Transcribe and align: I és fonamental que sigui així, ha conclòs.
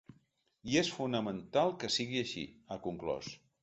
I 0.71 0.77
és 0.81 0.89
fonamental 0.95 1.77
que 1.85 1.93
sigui 1.99 2.25
així, 2.27 2.49
ha 2.75 2.83
conclòs. 2.91 3.35